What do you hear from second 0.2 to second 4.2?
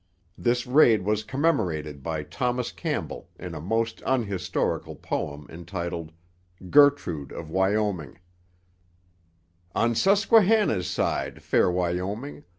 This raid was commemorated by Thomas Campbell in a most